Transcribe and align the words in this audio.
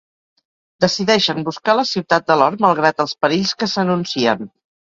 Decideixen 0.85 1.43
buscar 1.51 1.77
la 1.81 1.85
ciutat 1.91 2.27
de 2.31 2.39
l'or 2.43 2.59
malgrat 2.67 3.07
els 3.07 3.15
perills 3.27 3.55
que 3.61 3.73
s'anuncien. 3.75 4.53